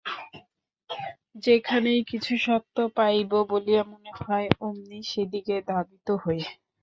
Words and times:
যেখানেই 1.45 2.01
কিছু 2.03 2.33
সত্য 2.37 2.75
পাইব 2.95 3.31
বলিয়া 3.49 3.83
মনে 3.83 4.11
হয়, 4.19 4.47
অমনি 4.59 4.99
সেদিকে 5.03 5.55
ধাবিত 5.69 6.07
হই। 6.23 6.39